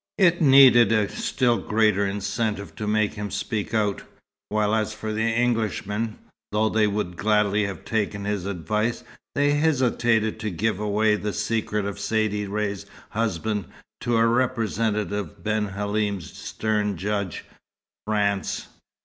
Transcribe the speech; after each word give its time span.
It 0.17 0.41
needed 0.41 0.91
a 0.91 1.07
still 1.09 1.59
greater 1.59 2.07
incentive 2.07 2.73
to 2.77 2.87
make 2.87 3.13
him 3.13 3.29
speak 3.29 3.71
out; 3.75 4.01
while 4.49 4.73
as 4.73 4.95
for 4.95 5.13
the 5.13 5.21
Englishmen, 5.21 6.17
though 6.51 6.69
they 6.69 6.87
would 6.87 7.15
gladly 7.17 7.65
have 7.67 7.85
taken 7.85 8.25
his 8.25 8.47
advice, 8.47 9.03
they 9.35 9.51
hesitated 9.51 10.39
to 10.39 10.49
give 10.49 10.79
away 10.79 11.17
the 11.17 11.33
secret 11.33 11.85
of 11.85 11.99
Saidee 11.99 12.47
Ray's 12.47 12.87
husband 13.11 13.65
to 13.99 14.17
a 14.17 14.25
representative 14.25 15.11
of 15.13 15.43
Ben 15.43 15.67
Halim's 15.67 16.35
stern 16.35 16.97
judge, 16.97 17.45
France. 18.07 18.69